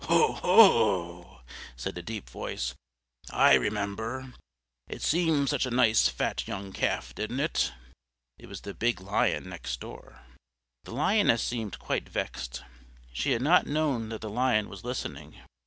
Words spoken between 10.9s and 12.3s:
Lioness seemed quite